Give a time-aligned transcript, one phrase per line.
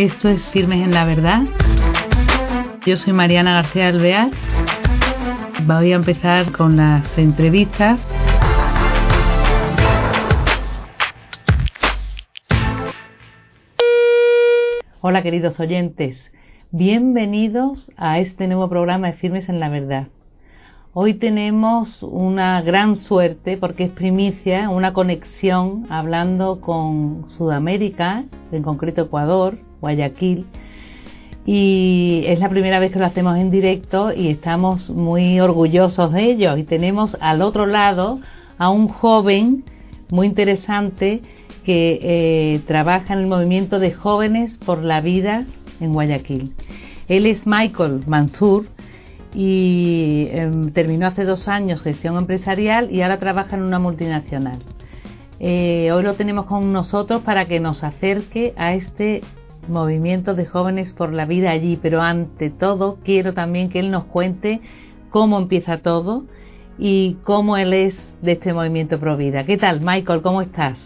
[0.00, 1.42] Esto es Firmes en la Verdad.
[2.86, 4.30] Yo soy Mariana García Alvear.
[5.66, 8.00] Voy a empezar con las entrevistas.
[15.02, 16.18] Hola queridos oyentes,
[16.70, 20.06] bienvenidos a este nuevo programa de Firmes en la Verdad.
[20.94, 29.02] Hoy tenemos una gran suerte porque es primicia, una conexión hablando con Sudamérica, en concreto
[29.02, 30.46] Ecuador, Guayaquil,
[31.46, 36.24] y es la primera vez que lo hacemos en directo y estamos muy orgullosos de
[36.24, 36.56] ello.
[36.56, 38.20] Y tenemos al otro lado
[38.58, 39.64] a un joven
[40.10, 41.22] muy interesante
[41.64, 45.44] que eh, trabaja en el movimiento de jóvenes por la vida
[45.80, 46.52] en Guayaquil.
[47.08, 48.66] Él es Michael Mansur
[49.34, 54.58] y em, terminó hace dos años gestión empresarial y ahora trabaja en una multinacional.
[55.38, 59.22] Eh, hoy lo tenemos con nosotros para que nos acerque a este
[59.70, 64.04] movimiento de jóvenes por la vida allí, pero ante todo quiero también que él nos
[64.04, 64.60] cuente
[65.10, 66.24] cómo empieza todo
[66.78, 69.44] y cómo él es de este movimiento Pro Vida.
[69.44, 70.22] ¿Qué tal, Michael?
[70.22, 70.78] ¿Cómo estás?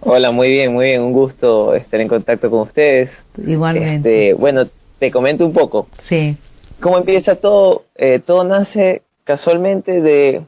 [0.00, 3.10] Hola, muy bien, muy bien, un gusto estar en contacto con ustedes.
[3.46, 4.30] Igualmente.
[4.30, 5.88] Este, bueno, te comento un poco.
[6.00, 6.36] Sí
[6.82, 10.42] cómo empieza todo, eh, todo nace casualmente de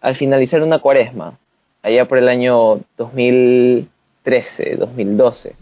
[0.00, 1.38] al finalizar una cuaresma,
[1.82, 5.54] allá por el año 2013, 2012.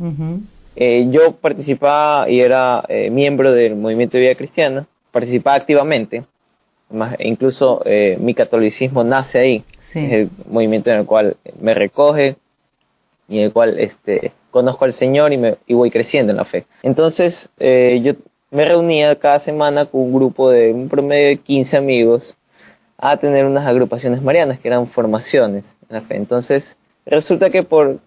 [0.77, 6.25] Eh, yo participaba y era eh, miembro del movimiento de vida cristiana, participaba activamente,
[6.91, 7.83] más, incluso
[8.21, 12.37] mi catolicismo nace ahí, es el movimiento en el cual me recoge
[13.29, 16.45] y en el cual este, conozco al Señor y, me, y voy creciendo en la
[16.45, 16.67] fe.
[16.85, 18.13] Entonces, yo
[18.53, 22.37] me reunía cada semana con un grupo de un promedio de 15 amigos
[22.99, 26.17] a tener unas agrupaciones marianas que eran formaciones en la fe.
[26.17, 27.99] Entonces, resulta que por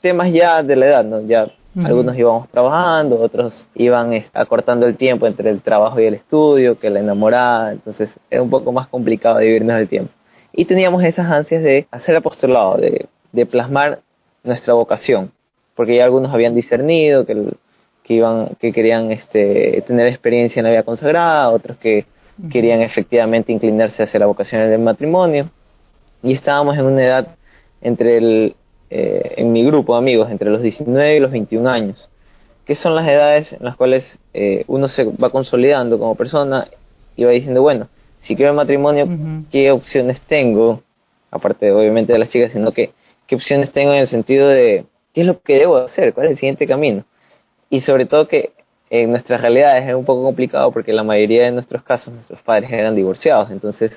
[0.00, 1.20] temas ya de la edad, ¿no?
[1.22, 1.50] Ya
[1.84, 6.90] algunos íbamos trabajando, otros iban acortando el tiempo entre el trabajo y el estudio, que
[6.90, 10.12] la enamorada, entonces era un poco más complicado dividirnos el tiempo.
[10.52, 14.00] Y teníamos esas ansias de hacer apostolado, de, de plasmar
[14.42, 15.30] nuestra vocación,
[15.74, 17.54] porque ya algunos habían discernido que el,
[18.08, 22.06] que iban, que querían este, tener experiencia en la vida consagrada, otros que
[22.50, 25.50] querían efectivamente inclinarse hacia la vocación del matrimonio.
[26.22, 27.28] Y estábamos en una edad
[27.82, 28.56] entre el,
[28.90, 32.08] eh, en mi grupo de amigos, entre los 19 y los 21 años,
[32.64, 36.68] que son las edades en las cuales eh, uno se va consolidando como persona
[37.16, 37.88] y va diciendo, bueno,
[38.20, 39.08] si quiero el matrimonio,
[39.50, 40.82] ¿qué opciones tengo?
[41.30, 42.92] Aparte, obviamente, de las chicas, sino que,
[43.26, 46.12] ¿qué opciones tengo en el sentido de qué es lo que debo hacer?
[46.12, 47.04] ¿Cuál es el siguiente camino?
[47.70, 48.52] y sobre todo que
[48.90, 52.70] en nuestras realidades es un poco complicado porque la mayoría de nuestros casos nuestros padres
[52.72, 53.92] eran divorciados, entonces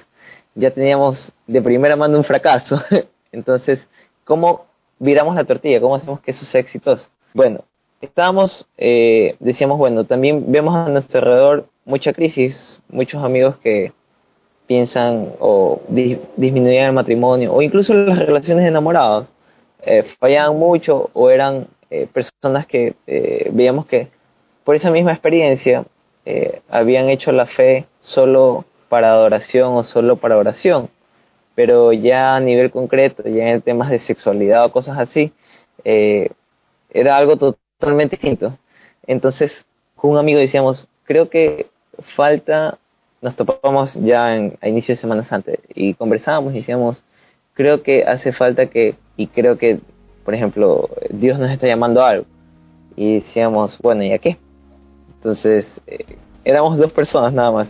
[0.54, 2.82] ya teníamos de primera mano un fracaso.
[3.32, 3.88] entonces,
[4.26, 4.66] ¿cómo
[5.02, 5.82] viramos la tortilla?
[5.82, 7.10] ¿Cómo hacemos que eso sea exitoso?
[7.34, 7.66] Bueno,
[8.00, 13.92] estábamos, eh, decíamos, bueno, también vemos a nuestro alrededor mucha crisis, muchos amigos que
[14.68, 19.28] piensan o disminuían el matrimonio o incluso las relaciones de enamorados
[19.84, 24.08] eh, fallaban mucho o eran eh, personas que eh, veíamos que
[24.64, 25.86] por esa misma experiencia
[26.70, 30.90] habían hecho la fe solo para adoración o solo para oración,
[31.56, 35.32] pero ya a nivel concreto, ya en temas de sexualidad o cosas así,
[35.84, 38.58] era algo totalmente distinto.
[39.08, 41.68] Entonces, con un amigo decíamos, creo que
[42.16, 42.78] falta,
[43.22, 47.04] nos topamos ya en, a inicio de Semana Santa y conversábamos y decíamos,
[47.54, 49.80] creo que hace falta que, y creo que
[50.24, 52.26] por ejemplo, Dios nos está llamando a algo.
[52.96, 54.38] Y decíamos, bueno, ¿y a qué?
[55.16, 57.68] Entonces, eh, éramos dos personas nada más.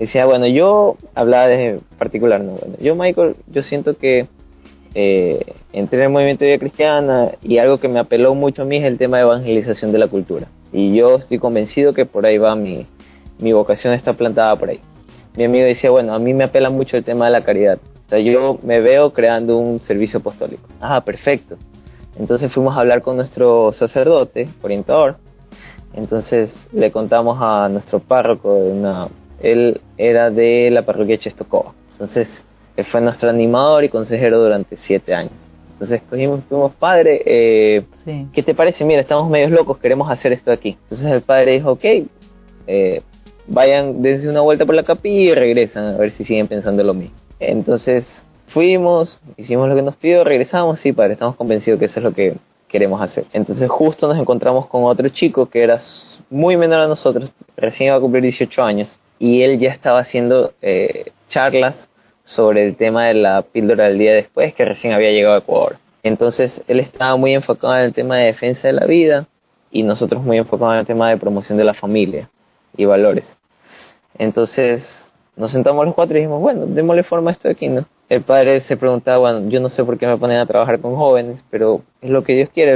[0.00, 2.52] Decía, bueno, yo hablaba de particular, ¿no?
[2.52, 4.26] Bueno, yo, Michael, yo siento que
[4.94, 5.40] eh,
[5.72, 8.76] entré en el movimiento de vida cristiana y algo que me apeló mucho a mí
[8.78, 10.48] es el tema de evangelización de la cultura.
[10.72, 12.86] Y yo estoy convencido que por ahí va mi,
[13.38, 14.80] mi vocación está plantada por ahí.
[15.36, 17.78] Mi amigo decía, bueno, a mí me apela mucho el tema de la caridad.
[18.06, 20.68] O sea, yo me veo creando un servicio apostólico.
[20.80, 21.56] Ah, perfecto.
[22.18, 25.16] Entonces fuimos a hablar con nuestro sacerdote, orientador.
[25.94, 29.08] Entonces le contamos a nuestro párroco, una,
[29.40, 31.72] él era de la parroquia Chestokova.
[31.92, 32.44] Entonces
[32.76, 35.32] él fue nuestro animador y consejero durante siete años.
[35.72, 37.84] Entonces cogimos, fuimos padre, eh,
[38.32, 38.84] ¿qué te parece?
[38.84, 40.76] Mira, estamos medios locos, queremos hacer esto aquí.
[40.82, 41.84] Entonces el padre dijo, ok,
[42.66, 43.02] eh,
[43.46, 46.92] vayan, dense una vuelta por la capilla y regresan a ver si siguen pensando lo
[46.92, 47.16] mismo.
[47.38, 48.06] Entonces
[48.52, 52.12] Fuimos, hicimos lo que nos pidió, regresamos, sí, padre, estamos convencidos que eso es lo
[52.12, 52.34] que
[52.66, 53.24] queremos hacer.
[53.32, 55.78] Entonces justo nos encontramos con otro chico que era
[56.30, 60.54] muy menor a nosotros, recién iba a cumplir 18 años, y él ya estaba haciendo
[60.62, 61.88] eh, charlas
[62.24, 65.76] sobre el tema de la píldora del día después, que recién había llegado a Ecuador.
[66.02, 69.28] Entonces él estaba muy enfocado en el tema de defensa de la vida
[69.70, 72.30] y nosotros muy enfocados en el tema de promoción de la familia
[72.76, 73.26] y valores.
[74.18, 77.84] Entonces nos sentamos los cuatro y dijimos, bueno, démosle forma a esto aquí, ¿no?
[78.08, 80.96] El padre se preguntaba, bueno, yo no sé por qué me ponen a trabajar con
[80.96, 82.74] jóvenes, pero es lo que Dios quiere,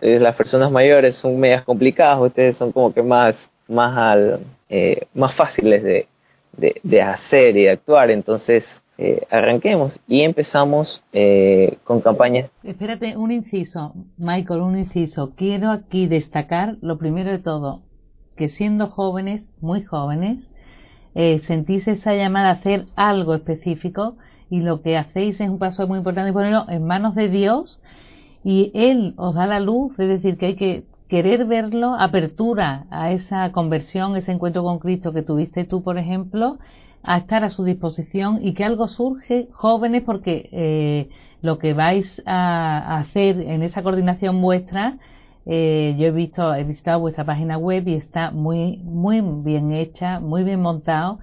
[0.00, 3.34] eh, las personas mayores son medias complicadas, ustedes son como que más,
[3.68, 6.08] más, al, eh, más fáciles de,
[6.56, 8.64] de, hacer y de actuar, entonces
[8.98, 12.50] eh, arranquemos y empezamos eh, con campañas.
[12.62, 15.34] Espérate, un inciso, Michael, un inciso.
[15.36, 17.82] Quiero aquí destacar lo primero de todo,
[18.36, 20.50] que siendo jóvenes, muy jóvenes,
[21.14, 24.16] eh, sentís esa llamada a hacer algo específico
[24.48, 27.80] y lo que hacéis es un paso muy importante ponerlo en manos de Dios
[28.44, 33.12] y Él os da la luz, es decir, que hay que querer verlo, apertura a
[33.12, 36.58] esa conversión, ese encuentro con Cristo que tuviste tú, por ejemplo,
[37.02, 41.08] a estar a su disposición y que algo surge, jóvenes, porque eh,
[41.42, 44.98] lo que vais a, hacer en esa coordinación vuestra,
[45.46, 50.18] eh, yo he visto, he visitado vuestra página web y está muy, muy bien hecha,
[50.18, 51.20] muy bien montado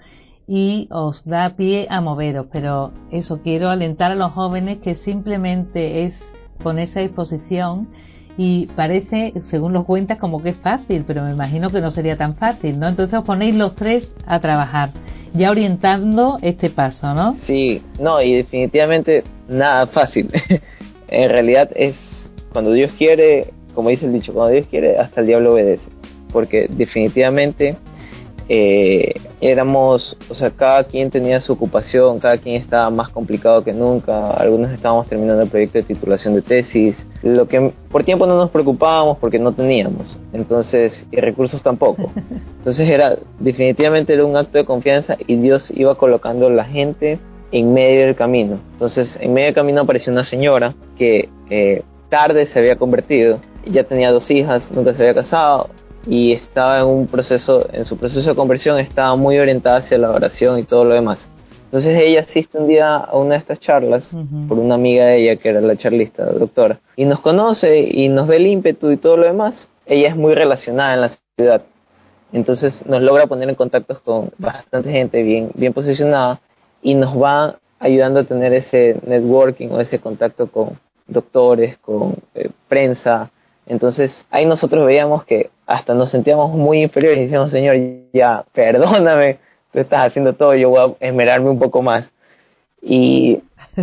[0.47, 2.47] y os da pie a moveros.
[2.51, 6.17] Pero eso quiero alentar a los jóvenes que simplemente es
[6.63, 7.89] ponerse a disposición
[8.37, 12.17] y parece, según los cuentas, como que es fácil, pero me imagino que no sería
[12.17, 12.87] tan fácil, ¿no?
[12.87, 14.91] Entonces os ponéis los tres a trabajar,
[15.33, 17.35] ya orientando este paso, ¿no?
[17.43, 20.31] Sí, no, y definitivamente nada fácil.
[21.07, 25.27] en realidad es cuando Dios quiere, como dice el dicho, cuando Dios quiere, hasta el
[25.27, 25.89] diablo obedece,
[26.31, 27.77] porque definitivamente
[28.49, 33.73] eh, éramos, o sea, cada quien tenía su ocupación, cada quien estaba más complicado que
[33.73, 38.35] nunca, algunos estábamos terminando el proyecto de titulación de tesis, lo que por tiempo no
[38.35, 42.11] nos preocupábamos porque no teníamos, entonces, y recursos tampoco.
[42.57, 47.19] Entonces era, definitivamente era un acto de confianza y Dios iba colocando la gente
[47.51, 48.59] en medio del camino.
[48.71, 53.83] Entonces, en medio del camino apareció una señora que eh, tarde se había convertido, ya
[53.83, 55.69] tenía dos hijas, nunca se había casado,
[56.05, 60.11] y estaba en un proceso, en su proceso de conversión estaba muy orientada hacia la
[60.11, 61.29] oración y todo lo demás.
[61.65, 64.15] Entonces ella asiste un día a una de estas charlas
[64.47, 68.09] por una amiga de ella que era la charlista, la doctora, y nos conoce y
[68.09, 69.67] nos ve el ímpetu y todo lo demás.
[69.85, 71.63] Ella es muy relacionada en la ciudad,
[72.31, 76.41] entonces nos logra poner en contacto con bastante gente bien, bien posicionada
[76.81, 82.49] y nos va ayudando a tener ese networking o ese contacto con doctores, con eh,
[82.67, 83.31] prensa,
[83.65, 87.77] entonces ahí nosotros veíamos que hasta nos sentíamos muy inferiores y decíamos, Señor,
[88.13, 89.39] ya, perdóname,
[89.71, 92.05] tú estás haciendo todo, yo voy a esmerarme un poco más.
[92.81, 93.41] Y...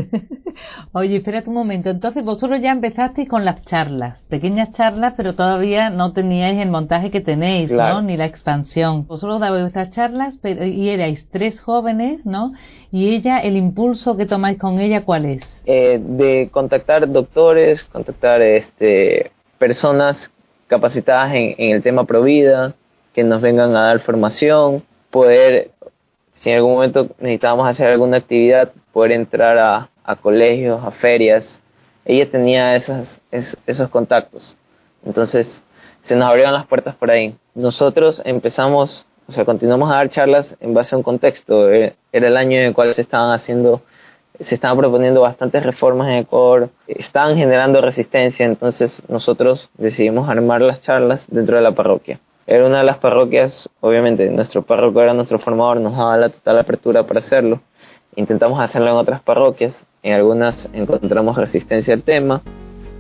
[0.93, 5.89] Oye, espérate un momento, entonces vosotros ya empezasteis con las charlas, pequeñas charlas, pero todavía
[5.91, 8.03] no teníais el montaje que tenéis, ¿no?
[8.03, 9.07] Ni la expansión.
[9.07, 12.53] Vosotros dabais vuestras charlas pero, y erais tres jóvenes, ¿no?
[12.93, 15.43] Y ella, el impulso que tomáis con ella, ¿cuál es?
[15.65, 20.33] Eh, de contactar doctores, contactar este personas
[20.69, 22.73] capacitadas en, el tema Provida,
[23.13, 25.71] que nos vengan a dar formación, poder,
[26.33, 31.63] si en algún momento necesitábamos hacer alguna actividad, poder entrar a, colegios, a ferias.
[32.07, 33.21] Ella tenía esas,
[33.67, 34.57] esos contactos.
[35.05, 35.63] Entonces,
[36.03, 37.37] se nos abrieron las puertas por ahí.
[37.55, 41.71] Nosotros empezamos, o sea, continuamos a dar charlas en base a un contexto.
[41.71, 43.83] Eh, era el año en el cual se estaban haciendo
[44.41, 50.81] se estaban proponiendo bastantes reformas en Ecuador, estaban generando resistencia, entonces nosotros decidimos armar las
[50.81, 52.21] charlas dentro de la parroquia.
[52.47, 56.59] Era una de las parroquias, obviamente nuestro párroco era nuestro formador, nos daba la total
[56.59, 57.61] apertura para hacerlo.
[58.17, 62.43] Intentamos hacerlo en otras parroquias, en algunas encontramos resistencia al tema,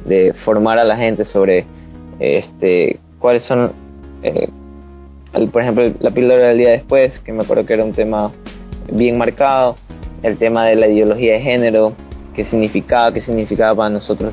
[0.04, 1.66] de formar a la gente sobre
[2.20, 3.72] este, cuáles son,
[4.22, 4.48] eh,
[5.50, 8.30] por ejemplo, la píldora del día después, que me acuerdo que era un tema
[8.92, 9.76] bien marcado,
[10.22, 11.94] el tema de la ideología de género,
[12.34, 14.32] qué significaba, qué significaba para nosotros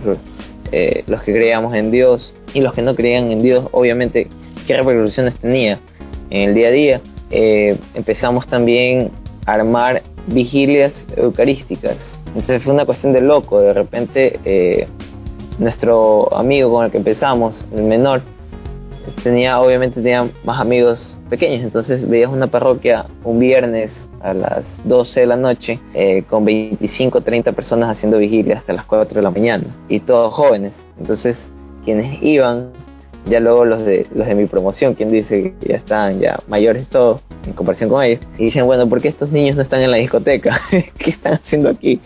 [0.71, 4.27] eh, los que creíamos en Dios y los que no creían en Dios, obviamente,
[4.65, 5.79] qué repercusiones tenía
[6.29, 7.01] en el día a día.
[7.31, 9.11] Eh, empezamos también
[9.45, 11.97] a armar vigilias eucarísticas.
[12.27, 14.87] Entonces fue una cuestión de loco, de repente eh,
[15.57, 18.21] nuestro amigo con el que empezamos, el menor,
[19.23, 25.21] tenía obviamente tenía más amigos pequeños, entonces veías una parroquia un viernes a las 12
[25.21, 29.31] de la noche eh, con 25 30 personas haciendo vigilia hasta las 4 de la
[29.31, 31.37] mañana y todos jóvenes entonces
[31.85, 32.71] quienes iban
[33.25, 36.87] ya luego los de los de mi promoción quien dice que ya están ya mayores
[36.87, 39.91] todos en comparación con ellos y dicen bueno ¿por qué estos niños no están en
[39.91, 40.61] la discoteca?
[40.69, 41.99] ¿qué están haciendo aquí?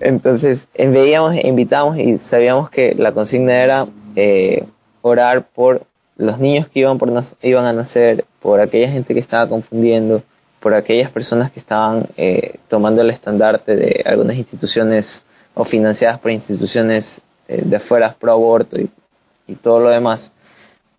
[0.00, 4.64] entonces veíamos invitábamos y sabíamos que la consigna era eh,
[5.02, 5.82] orar por
[6.16, 7.12] los niños que iban, por,
[7.42, 10.22] iban a nacer, por aquella gente que estaba confundiendo,
[10.66, 16.32] por aquellas personas que estaban eh, tomando el estandarte de algunas instituciones o financiadas por
[16.32, 20.32] instituciones eh, de afuera pro aborto y, todo lo demás,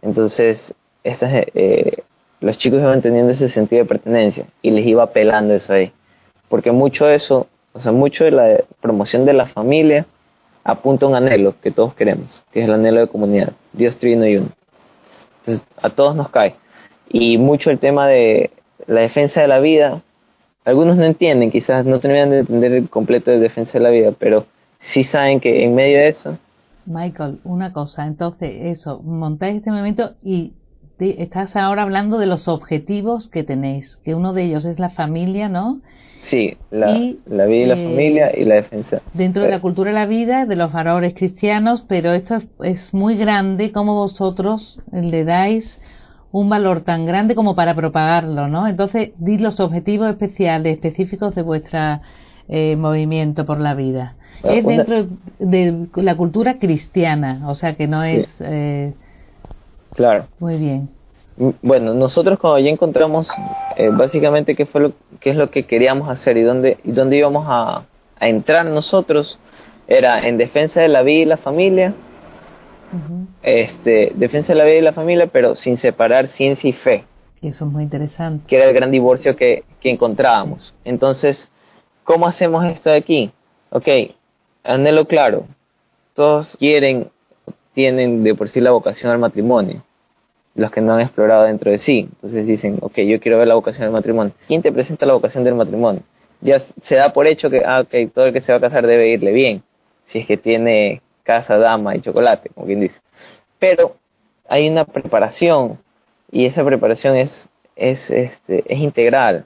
[0.02, 1.98] Entonces, estas, eh,
[2.40, 5.92] los chicos iban teniendo ese sentido de pertenencia y les iba pelando eso ahí.
[6.48, 10.06] Porque mucho de eso, o sea, mucho de la promoción de la familia
[10.64, 14.26] apunta a un anhelo que todos queremos, que es el anhelo de comunidad, Dios trino
[14.26, 14.48] y uno.
[15.40, 16.56] Entonces, a todos nos cae.
[17.10, 18.52] Y mucho el tema de
[18.86, 20.01] la defensa de la vida,
[20.65, 24.13] algunos no entienden, quizás no terminan de entender el completo de defensa de la vida,
[24.17, 24.46] pero
[24.79, 26.38] sí saben que en medio de eso...
[26.86, 30.53] Michael, una cosa, entonces eso, montáis este movimiento y
[31.00, 35.50] estás ahora hablando de los objetivos que tenéis, que uno de ellos es la familia,
[35.50, 35.81] ¿no?
[36.22, 39.01] Sí, la, la vida y la eh, familia y la defensa.
[39.13, 43.15] Dentro de la cultura de la vida, de los valores cristianos, pero esto es, muy
[43.15, 45.77] grande, como vosotros le dais
[46.31, 48.67] un valor tan grande como para propagarlo, ¿no?
[48.67, 51.79] Entonces, di los objetivos especiales, específicos de vuestro
[52.50, 54.15] eh, movimiento por la vida.
[54.43, 55.07] Ah, es dentro
[55.39, 58.27] de la cultura cristiana, o sea que no es...
[58.39, 58.93] Eh,
[59.96, 60.27] claro.
[60.39, 60.89] Muy bien.
[61.62, 63.29] Bueno, nosotros cuando ya encontramos
[63.75, 67.17] eh, básicamente qué fue lo qué es lo que queríamos hacer y dónde y dónde
[67.17, 67.84] íbamos a,
[68.19, 69.38] entrar nosotros
[69.88, 71.93] era en defensa de la vida y la familia,
[73.41, 77.03] este defensa de la vida y la familia, pero sin separar ciencia y fe.
[77.41, 78.46] Eso es muy interesante.
[78.48, 80.74] Que era el gran divorcio que, que encontrábamos.
[80.84, 81.51] Entonces,
[82.03, 83.32] ¿cómo hacemos esto de aquí?
[83.70, 83.88] Ok,
[84.63, 85.46] anhelo claro.
[86.13, 87.10] Todos quieren,
[87.74, 89.84] tienen de por sí la vocación al matrimonio
[90.58, 92.10] los que no han explorado dentro de sí.
[92.15, 94.34] Entonces dicen, ok, yo quiero ver la vocación del matrimonio.
[94.48, 96.01] ¿Quién te presenta la vocación del matrimonio?
[96.41, 98.86] Ya se da por hecho que, ah, ok, todo el que se va a casar
[98.86, 99.63] debe irle bien,
[100.08, 102.96] si es que tiene casa, dama y chocolate, como quien dice.
[103.60, 103.98] Pero
[104.48, 105.77] hay una preparación
[106.31, 109.46] y esa preparación es, es, este, es integral,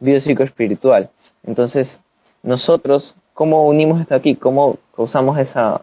[0.00, 1.08] biopsicoespiritual.
[1.44, 2.00] Entonces,
[2.42, 4.36] nosotros, ¿cómo unimos esto aquí?
[4.36, 5.82] ¿Cómo causamos esa,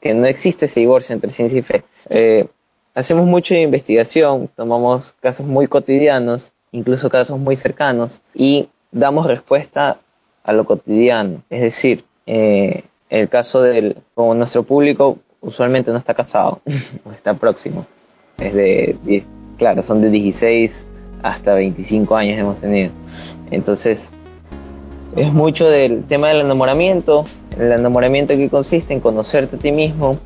[0.00, 1.84] que no existe ese divorcio entre ciencia y fe?
[2.10, 2.48] Eh,
[2.94, 9.98] hacemos mucha investigación, tomamos casos muy cotidianos, incluso casos muy cercanos, y damos respuesta
[10.42, 11.42] a lo cotidiano.
[11.50, 16.60] Es decir, eh, el caso del, como nuestro público usualmente no está casado,
[17.04, 17.86] o está próximo,
[18.38, 19.24] es de,
[19.56, 20.72] claro, son de 16
[21.22, 22.92] hasta 25 años hemos tenido.
[23.50, 23.98] Entonces,
[25.16, 27.24] es mucho del tema del enamoramiento.
[27.58, 30.18] El enamoramiento que consiste en conocerte a ti mismo,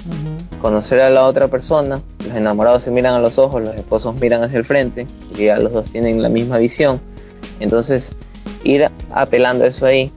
[0.61, 2.03] conocer a la otra persona.
[2.19, 5.57] Los enamorados se miran a los ojos, los esposos miran hacia el frente, porque ya
[5.57, 7.01] los dos tienen la misma visión.
[7.59, 8.15] Entonces,
[8.65, 10.13] ir apelando a eso ahí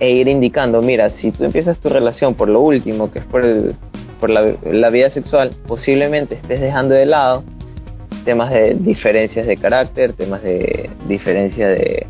[0.00, 3.44] e ir indicando, mira, si tú empiezas tu relación por lo último, que es por,
[3.44, 3.74] el,
[4.20, 7.44] por la, la vida sexual, posiblemente estés dejando de lado
[8.24, 12.06] temas de diferencias de carácter, temas de diferencia de,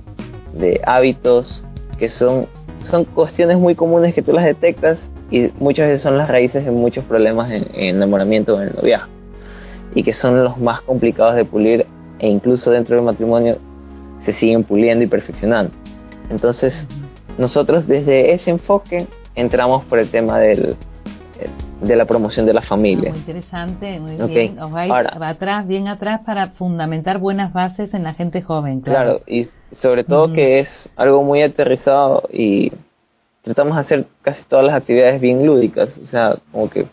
[0.54, 1.64] de hábitos,
[1.98, 2.46] que son,
[2.80, 4.98] son cuestiones muy comunes que tú las detectas
[5.30, 9.08] y muchas veces son las raíces de muchos problemas en, enamoramiento o en noviazgo
[9.94, 11.86] y que son los más complicados de pulir
[12.18, 13.58] e incluso dentro del matrimonio
[14.24, 15.72] se siguen puliendo y perfeccionando.
[16.30, 16.88] Entonces,
[17.38, 20.76] nosotros desde ese enfoque entramos por el tema del,
[21.80, 23.10] de la promoción de la familia.
[23.10, 24.58] muy interesante, muy bien.
[24.58, 28.80] Os vais atrás, bien atrás para fundamentar buenas bases en la gente joven.
[28.80, 32.72] Claro, y sobre todo que es algo muy aterrizado y
[33.42, 36.86] tratamos de hacer casi todas las actividades bien lúdicas, o sea, como que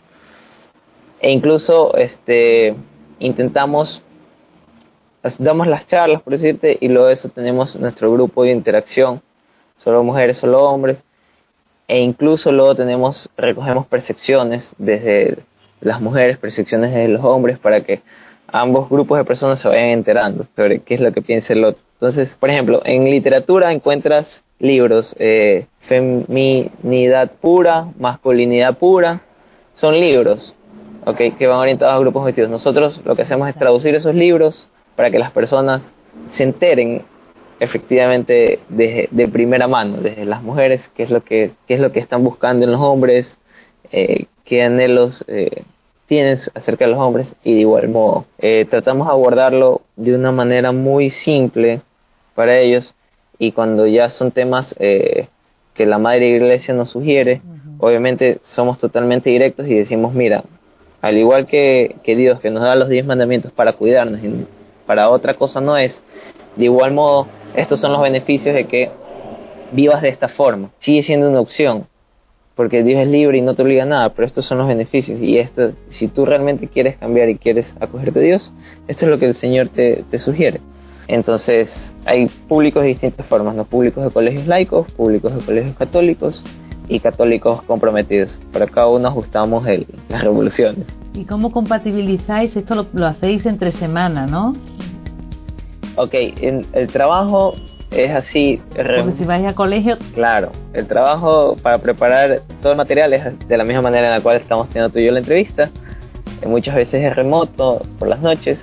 [1.20, 2.74] e incluso este
[3.20, 4.02] intentamos
[5.38, 9.22] damos las charlas por decirte y luego de eso tenemos nuestro grupo de interacción
[9.82, 11.02] solo mujeres solo hombres.
[11.88, 15.38] E incluso luego tenemos recogemos percepciones desde
[15.80, 18.02] las mujeres percepciones de los hombres para que
[18.46, 21.82] ambos grupos de personas se vayan enterando sobre qué es lo que piensa el otro.
[21.94, 29.22] Entonces por ejemplo en literatura encuentras libros eh, feminidad pura, masculinidad pura,
[29.74, 30.54] son libros
[31.04, 32.50] okay, que van orientados a grupos objetivos.
[32.50, 35.82] Nosotros lo que hacemos es traducir esos libros para que las personas
[36.32, 37.04] se enteren
[37.62, 41.92] efectivamente de, de primera mano, desde las mujeres, qué es lo que, qué es lo
[41.92, 43.38] que están buscando en los hombres,
[43.92, 45.62] eh, qué anhelos eh,
[46.08, 47.28] tienen acerca de los hombres.
[47.44, 51.82] Y de igual modo eh, tratamos de abordarlo de una manera muy simple
[52.34, 52.96] para ellos.
[53.38, 55.28] Y cuando ya son temas eh,
[55.74, 57.42] que la Madre Iglesia nos sugiere,
[57.78, 60.42] obviamente somos totalmente directos y decimos, mira,
[61.00, 64.46] al igual que, que Dios que nos da los diez mandamientos para cuidarnos y
[64.84, 66.02] para otra cosa no es,
[66.56, 68.90] de igual modo, estos son los beneficios de que
[69.72, 70.70] vivas de esta forma.
[70.78, 71.86] Sigue siendo una opción,
[72.54, 75.20] porque Dios es libre y no te obliga a nada, pero estos son los beneficios
[75.20, 78.52] y esto, si tú realmente quieres cambiar y quieres acogerte a Dios,
[78.88, 80.60] esto es lo que el Señor te, sugiere.
[81.08, 83.64] Entonces, hay públicos de distintas formas, ¿no?
[83.64, 86.42] Públicos de colegios laicos, públicos de colegios católicos
[86.88, 88.38] y católicos comprometidos.
[88.52, 90.86] Para cada uno ajustamos el, las revoluciones.
[91.14, 92.56] ¿Y cómo compatibilizáis?
[92.56, 94.54] Esto lo, hacéis entre semana, ¿no?
[95.96, 97.54] Ok, el trabajo
[97.94, 98.60] es así.
[98.74, 99.96] Porque si vais a colegio.
[100.14, 104.20] Claro, el trabajo para preparar todo el material es de la misma manera en la
[104.20, 105.70] cual estamos teniendo tú y yo la entrevista.
[106.46, 108.58] Muchas veces es remoto, por las noches.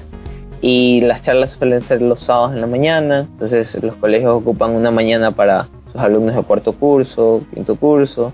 [0.61, 3.27] Y las charlas suelen ser los sábados en la mañana.
[3.31, 8.33] Entonces los colegios ocupan una mañana para sus alumnos de cuarto curso, quinto curso.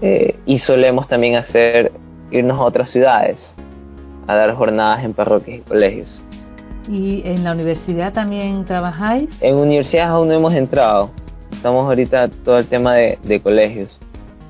[0.00, 1.92] Eh, y solemos también hacer
[2.30, 3.54] irnos a otras ciudades
[4.26, 6.22] a dar jornadas en parroquias y colegios.
[6.88, 9.30] ¿Y en la universidad también trabajáis?
[9.40, 11.10] En universidades aún no hemos entrado.
[11.52, 13.98] Estamos ahorita todo el tema de, colegios.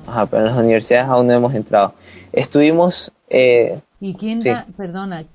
[0.07, 1.93] Ajá, pero en las universidades aún no hemos entrado.
[2.31, 3.11] Estuvimos...
[3.29, 5.25] Eh, ¿Y quién da, perdona,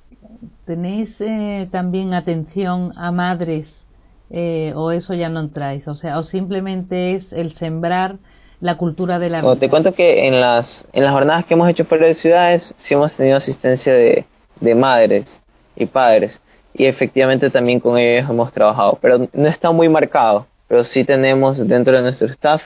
[0.66, 3.86] tenéis eh, también atención a madres
[4.30, 5.86] eh, o eso ya no entráis?
[5.86, 8.16] O sea, o simplemente es el sembrar
[8.60, 9.56] la cultura de la vida.
[9.56, 12.94] te cuento que en las, en las jornadas que hemos hecho fuera de ciudades sí
[12.94, 14.26] hemos tenido asistencia de,
[14.60, 15.40] de madres
[15.76, 16.42] y padres
[16.74, 21.58] y efectivamente también con ellos hemos trabajado, pero no está muy marcado, pero sí tenemos
[21.66, 22.62] dentro de nuestro staff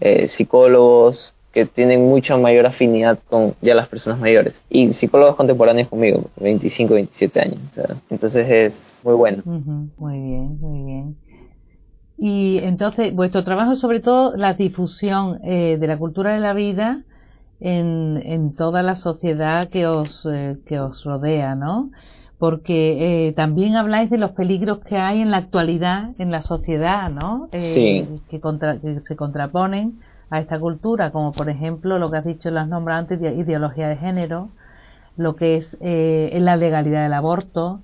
[0.00, 5.88] eh, psicólogos que tienen mucha mayor afinidad con ya las personas mayores y psicólogos contemporáneos
[5.88, 7.58] conmigo, 25, 27 años,
[8.08, 9.42] entonces es muy bueno.
[9.44, 11.16] muy bien, muy bien.
[12.24, 17.02] Y entonces, vuestro trabajo sobre todo la difusión eh, de la cultura de la vida
[17.58, 21.90] en, en toda la sociedad que os, eh, que os rodea, ¿no?
[22.42, 27.08] Porque eh, también habláis de los peligros que hay en la actualidad en la sociedad,
[27.08, 27.48] ¿no?
[27.52, 28.40] Eh, que,
[29.02, 33.32] se contraponen a esta cultura, como por ejemplo lo que has dicho las nombrantes de
[33.34, 34.48] ideología de género,
[35.16, 37.78] lo que es eh, la legalidad del aborto,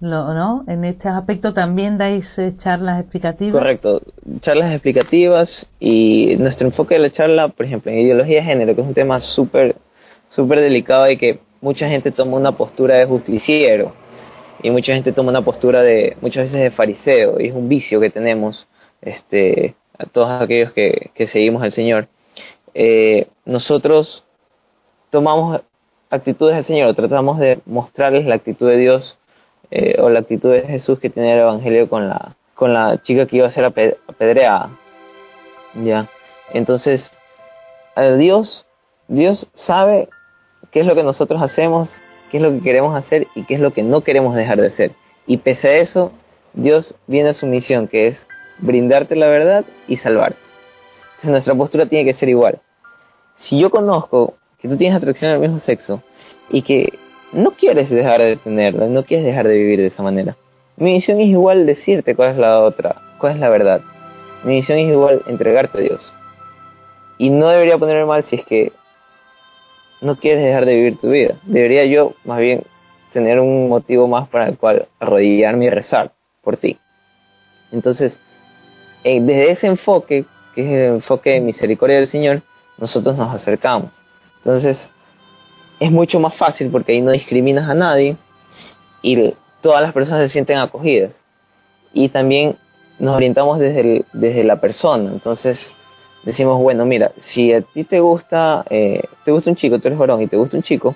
[0.00, 0.64] ¿no?
[0.66, 3.52] En este aspecto también dais eh, charlas explicativas.
[3.52, 4.02] Correcto,
[4.40, 8.80] charlas explicativas y nuestro enfoque de la charla, por ejemplo, en ideología de género, que
[8.80, 9.76] es un tema súper,
[10.28, 13.94] súper delicado y que mucha gente toma una postura de justiciero
[14.62, 18.00] y mucha gente toma una postura de muchas veces de fariseo y es un vicio
[18.00, 18.68] que tenemos
[19.00, 22.08] este a todos aquellos que, seguimos al Señor.
[22.74, 24.24] Eh, nosotros
[25.10, 25.60] tomamos
[26.10, 29.18] actitudes del Señor tratamos de mostrarles la actitud de Dios
[29.70, 33.26] eh, o la actitud de Jesús que tiene el Evangelio con la con la chica
[33.26, 34.78] que iba a ser apedreada.
[35.74, 36.10] Ya.
[36.52, 37.16] Entonces
[38.18, 38.66] Dios
[39.08, 40.08] Dios sabe
[40.72, 43.60] qué es lo que nosotros hacemos, qué es lo que queremos hacer y qué es
[43.60, 44.92] lo que no queremos dejar de hacer.
[45.26, 46.10] Y pese a eso,
[46.54, 48.26] Dios viene a su misión, que es
[48.58, 50.38] brindarte la verdad y salvarte.
[51.16, 52.58] Entonces, nuestra postura tiene que ser igual.
[53.36, 56.02] Si yo conozco que tú tienes atracción al mismo sexo
[56.50, 56.98] y que
[57.32, 60.36] no quieres dejar de tenerla, no quieres dejar de vivir de esa manera,
[60.76, 63.82] mi misión es igual decirte cuál es la otra, cuál es la verdad.
[64.42, 66.12] Mi misión es igual entregarte a Dios.
[67.18, 68.72] Y no debería ponerme mal si es que
[70.02, 71.36] no quieres dejar de vivir tu vida.
[71.44, 72.64] Debería yo más bien
[73.12, 76.12] tener un motivo más para el cual arrodillarme y rezar
[76.42, 76.78] por ti.
[77.70, 78.18] Entonces,
[79.04, 82.42] eh, desde ese enfoque, que es el enfoque de misericordia del Señor,
[82.78, 83.92] nosotros nos acercamos.
[84.38, 84.90] Entonces,
[85.78, 88.16] es mucho más fácil porque ahí no discriminas a nadie
[89.02, 91.12] y todas las personas se sienten acogidas.
[91.92, 92.56] Y también
[92.98, 95.12] nos orientamos desde, desde la persona.
[95.12, 95.72] Entonces,
[96.24, 99.98] decimos, bueno, mira, si a ti te gusta, eh, te gusta un chico, tú eres
[99.98, 100.94] varón y te gusta un chico,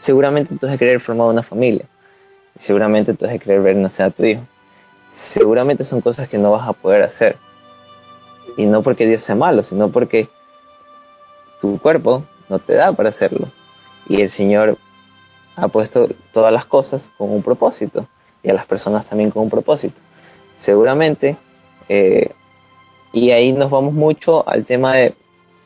[0.00, 1.86] seguramente tú vas a querer formar una familia.
[2.58, 4.42] Seguramente tú vas a querer ver nacer a tu hijo.
[5.32, 7.36] Seguramente son cosas que no vas a poder hacer.
[8.56, 10.28] Y no porque Dios sea malo, sino porque
[11.60, 13.48] tu cuerpo no te da para hacerlo.
[14.08, 14.76] Y el Señor
[15.56, 18.06] ha puesto todas las cosas con un propósito
[18.42, 20.00] y a las personas también con un propósito.
[20.58, 21.36] Seguramente
[21.88, 22.30] eh,
[23.12, 25.14] y ahí nos vamos mucho al tema de,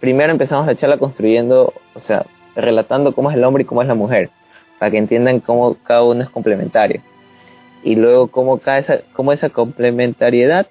[0.00, 2.24] primero empezamos la charla construyendo, o sea,
[2.57, 4.30] relatando cómo es el hombre y cómo es la mujer,
[4.78, 7.02] para que entiendan cómo cada uno es complementario.
[7.83, 10.68] Y luego cómo, cada esa, cómo esa complementariedad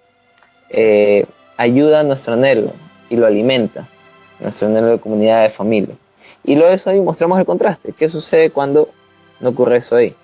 [0.69, 1.25] eh,
[1.57, 2.73] ayuda a nuestro anhelo
[3.09, 3.87] y lo alimenta,
[4.39, 5.95] nuestro anhelo de comunidad, de familia.
[6.43, 8.89] Y luego eso ahí mostramos el contraste, qué sucede cuando
[9.39, 10.15] no ocurre eso ahí.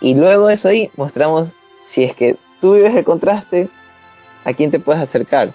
[0.00, 1.48] Y luego de eso ahí mostramos
[1.90, 3.68] si es que tú vives el contraste,
[4.44, 5.52] a quién te puedes acercar.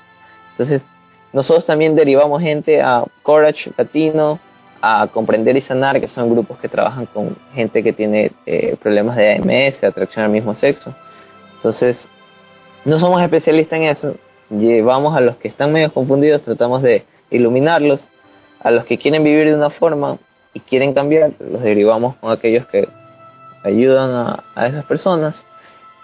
[0.55, 0.81] Entonces,
[1.33, 4.39] nosotros también derivamos gente a Courage Latino,
[4.81, 9.17] a Comprender y Sanar, que son grupos que trabajan con gente que tiene eh, problemas
[9.17, 10.95] de AMS, atracción al mismo sexo.
[11.57, 12.07] Entonces,
[12.85, 14.15] no somos especialistas en eso,
[14.49, 18.07] llevamos a los que están medio confundidos, tratamos de iluminarlos,
[18.61, 20.17] a los que quieren vivir de una forma
[20.53, 22.87] y quieren cambiar, los derivamos con aquellos que
[23.63, 25.45] ayudan a, a esas personas.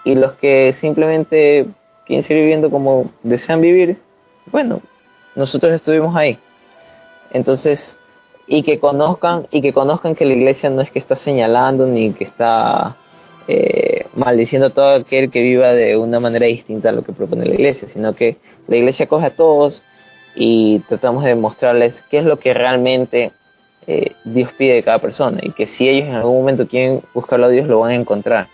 [0.04, 1.68] Y los que simplemente
[2.04, 3.98] quieren seguir viviendo como desean vivir,
[4.46, 4.80] bueno,
[5.34, 6.38] nosotros estuvimos ahí.
[7.32, 7.96] Entonces,
[8.46, 12.12] y que conozcan y que conozcan que la iglesia no es que está señalando ni
[12.12, 12.96] que está
[13.48, 17.46] eh, maldiciendo a todo aquel que viva de una manera distinta a lo que propone
[17.46, 18.36] la iglesia, sino que
[18.68, 19.82] la iglesia coge a todos
[20.34, 23.32] y tratamos de mostrarles qué es lo que realmente
[23.86, 27.46] eh, Dios pide de cada persona y que si ellos en algún momento quieren buscarlo
[27.46, 28.48] a Dios lo van a encontrar,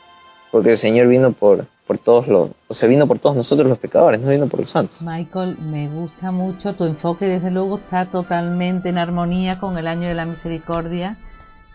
[0.50, 3.78] porque el Señor vino por, por todos los, o sea, vino por todos nosotros los
[3.78, 5.00] pecadores, no vino por los santos.
[5.00, 10.06] Michael, me gusta mucho tu enfoque, desde luego está totalmente en armonía con el año
[10.06, 11.16] de la misericordia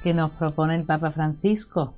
[0.03, 1.95] que nos propone el Papa Francisco.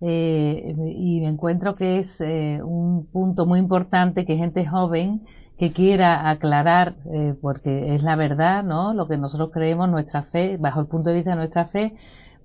[0.00, 5.22] Eh, y me encuentro que es eh, un punto muy importante que gente joven
[5.56, 8.94] que quiera aclarar, eh, porque es la verdad, ¿no?
[8.94, 11.94] Lo que nosotros creemos, nuestra fe, bajo el punto de vista de nuestra fe,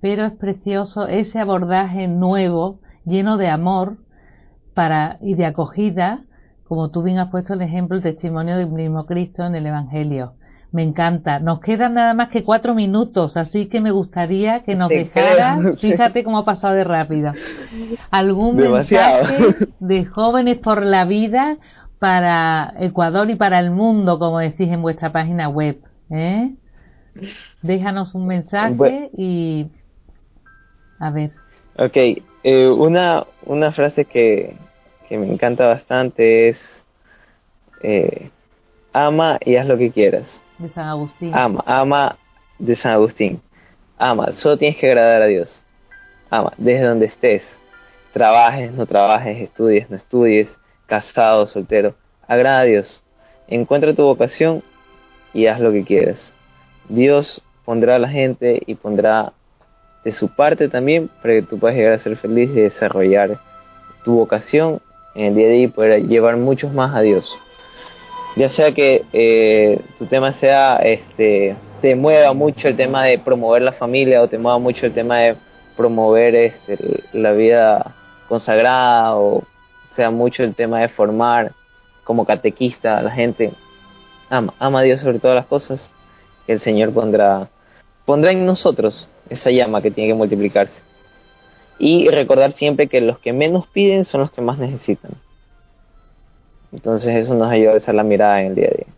[0.02, 3.98] pero es precioso ese abordaje nuevo, lleno de amor
[4.80, 6.22] para, y de acogida,
[6.64, 10.36] como tú bien has puesto el ejemplo, el testimonio del mismo Cristo en el Evangelio.
[10.72, 11.40] Me encanta.
[11.40, 16.24] Nos quedan nada más que cuatro minutos, así que me gustaría que nos dejaras, fíjate
[16.24, 17.34] cómo ha pasado de rápido,
[18.10, 21.58] algún mensaje de jóvenes por la vida
[22.00, 25.82] para Ecuador y para el mundo, como decís en vuestra página web.
[26.10, 26.54] ¿eh?
[27.62, 29.68] Déjanos un mensaje y
[31.02, 31.32] a ver.
[31.78, 31.98] Ok,
[32.44, 34.56] eh, una, una frase que,
[35.10, 36.58] que me encanta bastante es
[37.82, 38.30] eh,
[38.94, 40.40] ama y haz lo que quieras.
[40.60, 41.32] De San Agustín.
[41.34, 42.18] Ama, ama
[42.60, 43.42] de San Agustín.
[43.98, 45.64] Ama, solo tienes que agradar a Dios.
[46.30, 47.44] Ama, desde donde estés.
[48.14, 50.48] Trabajes, no trabajes, estudies, no estudies
[50.86, 51.96] casado, soltero,
[52.28, 53.04] agrada a Dios.
[53.48, 54.64] Encuentra tu vocación
[55.34, 56.34] y haz lo que quieras.
[56.88, 59.34] Dios pondrá a la gente y pondrá
[60.04, 63.40] de su parte también para que tú puedas llegar a ser feliz y desarrollar
[64.04, 64.82] tu vocación
[65.16, 67.38] en el día de hoy poder llevar muchos más a Dios.
[68.36, 73.62] Ya sea que eh, tu tema sea, este, te mueva mucho el tema de promover
[73.62, 75.36] la familia o te mueva mucho el tema de
[75.76, 77.96] promover este, la vida
[78.28, 79.44] consagrada o
[79.96, 81.54] sea mucho el tema de formar
[82.04, 83.54] como catequista a la gente.
[84.30, 85.90] Ama, ama a Dios sobre todas las cosas.
[86.48, 87.50] El Señor pondrá,
[88.06, 90.89] pondrá en nosotros esa llama que tiene que multiplicarse.
[91.80, 95.14] Y recordar siempre que los que menos piden son los que más necesitan.
[96.72, 98.94] Entonces eso nos ayuda a hacer la mirada en el día a día.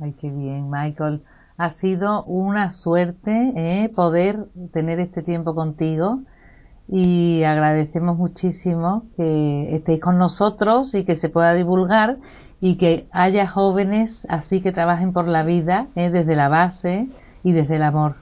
[0.00, 1.22] Ay, qué bien, Michael.
[1.56, 4.36] Ha sido una suerte eh, poder
[4.72, 6.20] tener este tiempo contigo
[6.88, 12.16] y agradecemos muchísimo que estéis con nosotros y que se pueda divulgar
[12.60, 16.10] y que haya jóvenes así que trabajen por la vida ¿eh?
[16.10, 17.08] desde la base
[17.42, 18.16] y desde el amor.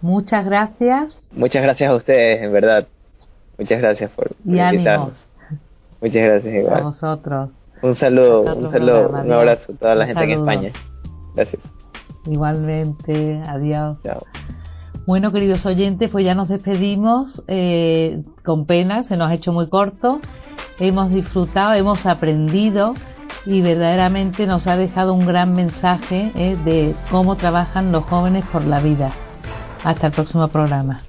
[0.00, 1.20] Muchas gracias.
[1.32, 2.86] Muchas gracias a ustedes, en verdad.
[3.62, 5.28] Muchas gracias por, invitarnos.
[6.00, 6.80] Muchas gracias igual.
[6.80, 7.50] A vosotros.
[7.80, 10.72] Un saludo, un saludo, un abrazo a toda la gente en España.
[11.36, 11.62] Gracias.
[12.26, 14.02] Igualmente, adiós.
[14.02, 14.26] Chao.
[15.06, 19.68] Bueno, queridos oyentes, pues ya nos despedimos eh, con pena, se nos ha hecho muy
[19.68, 20.20] corto.
[20.80, 22.94] Hemos disfrutado, hemos aprendido
[23.46, 28.64] y verdaderamente nos ha dejado un gran mensaje eh, de cómo trabajan los jóvenes por
[28.64, 29.12] la vida.
[29.84, 31.02] Hasta el próximo programa.